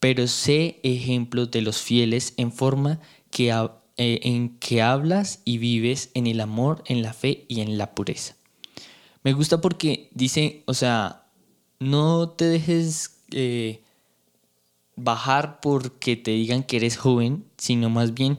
[0.00, 3.00] pero sé ejemplo de los fieles en forma
[3.30, 7.78] que, eh, en que hablas y vives en el amor, en la fe y en
[7.78, 8.34] la pureza.
[9.24, 11.26] Me gusta porque dice, o sea,
[11.80, 13.82] no te dejes eh,
[14.96, 18.38] bajar porque te digan que eres joven, sino más bien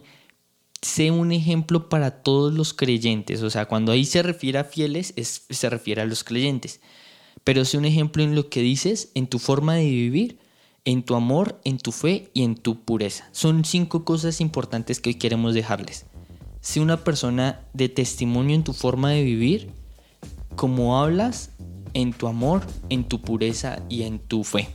[0.85, 3.41] sé un ejemplo para todos los creyentes.
[3.41, 6.79] O sea, cuando ahí se refiere a fieles, es, se refiere a los creyentes.
[7.43, 10.37] Pero sé un ejemplo en lo que dices, en tu forma de vivir,
[10.85, 13.27] en tu amor, en tu fe y en tu pureza.
[13.31, 16.05] Son cinco cosas importantes que hoy queremos dejarles.
[16.61, 19.71] Sé una persona de testimonio en tu forma de vivir,
[20.55, 21.51] como hablas
[21.93, 24.69] en tu amor, en tu pureza y en tu fe.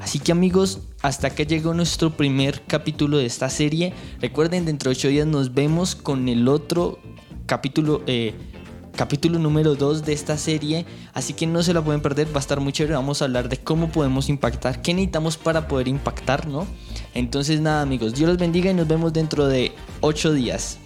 [0.00, 3.92] Así que amigos, hasta que llegó nuestro primer capítulo de esta serie.
[4.20, 6.98] Recuerden, dentro de 8 días nos vemos con el otro
[7.46, 8.02] capítulo.
[8.06, 8.34] Eh,
[8.96, 10.84] capítulo número 2 de esta serie,
[11.14, 13.48] así que no se la pueden perder, va a estar muy chévere, vamos a hablar
[13.48, 16.66] de cómo podemos impactar, qué necesitamos para poder impactar, ¿no?
[17.14, 20.78] Entonces nada amigos, Dios los bendiga y nos vemos dentro de 8 días.